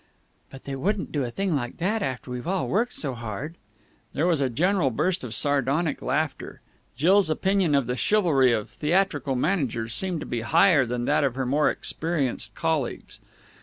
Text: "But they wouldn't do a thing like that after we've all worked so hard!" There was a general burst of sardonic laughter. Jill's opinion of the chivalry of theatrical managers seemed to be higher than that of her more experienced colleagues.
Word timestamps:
"But 0.49 0.63
they 0.63 0.75
wouldn't 0.75 1.11
do 1.11 1.23
a 1.25 1.29
thing 1.29 1.55
like 1.55 1.77
that 1.77 2.01
after 2.01 2.31
we've 2.31 2.47
all 2.47 2.67
worked 2.67 2.93
so 2.95 3.13
hard!" 3.13 3.53
There 4.13 4.25
was 4.25 4.41
a 4.41 4.49
general 4.49 4.89
burst 4.89 5.23
of 5.23 5.35
sardonic 5.35 6.01
laughter. 6.01 6.59
Jill's 6.95 7.29
opinion 7.29 7.75
of 7.75 7.85
the 7.85 7.95
chivalry 7.95 8.51
of 8.51 8.67
theatrical 8.71 9.35
managers 9.35 9.93
seemed 9.93 10.21
to 10.21 10.25
be 10.25 10.41
higher 10.41 10.87
than 10.87 11.05
that 11.05 11.23
of 11.23 11.35
her 11.35 11.45
more 11.45 11.69
experienced 11.69 12.55
colleagues. 12.55 13.19